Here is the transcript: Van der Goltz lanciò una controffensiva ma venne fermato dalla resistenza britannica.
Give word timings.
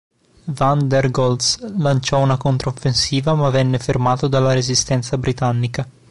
Van 0.45 0.87
der 0.89 1.11
Goltz 1.11 1.59
lanciò 1.77 2.17
una 2.21 2.35
controffensiva 2.35 3.35
ma 3.35 3.51
venne 3.51 3.77
fermato 3.77 4.27
dalla 4.27 4.51
resistenza 4.53 5.15
britannica. 5.19 5.87